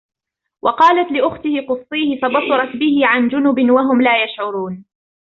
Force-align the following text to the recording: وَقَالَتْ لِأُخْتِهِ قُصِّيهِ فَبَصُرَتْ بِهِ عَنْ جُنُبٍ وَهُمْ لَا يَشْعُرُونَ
وَقَالَتْ 0.63 1.11
لِأُخْتِهِ 1.11 1.65
قُصِّيهِ 1.69 2.21
فَبَصُرَتْ 2.21 2.75
بِهِ 2.75 2.99
عَنْ 3.03 3.27
جُنُبٍ 3.27 3.59
وَهُمْ 3.69 4.01
لَا 4.01 4.23
يَشْعُرُونَ 4.23 4.85